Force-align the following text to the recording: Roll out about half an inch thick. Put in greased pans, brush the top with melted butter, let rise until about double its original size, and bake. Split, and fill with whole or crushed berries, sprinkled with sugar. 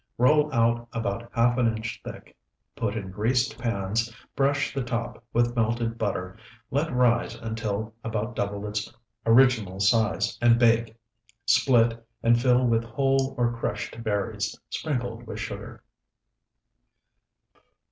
Roll 0.17 0.51
out 0.51 0.87
about 0.93 1.29
half 1.31 1.59
an 1.59 1.67
inch 1.77 2.01
thick. 2.03 2.35
Put 2.75 2.95
in 2.97 3.11
greased 3.11 3.59
pans, 3.59 4.11
brush 4.35 4.73
the 4.73 4.81
top 4.83 5.23
with 5.31 5.55
melted 5.55 5.99
butter, 5.99 6.37
let 6.71 6.91
rise 6.91 7.35
until 7.35 7.93
about 8.03 8.35
double 8.35 8.65
its 8.67 8.91
original 9.27 9.79
size, 9.79 10.39
and 10.41 10.57
bake. 10.57 10.95
Split, 11.45 12.03
and 12.23 12.41
fill 12.41 12.65
with 12.65 12.83
whole 12.83 13.35
or 13.37 13.53
crushed 13.55 14.01
berries, 14.03 14.57
sprinkled 14.71 15.27
with 15.27 15.39
sugar. 15.39 15.83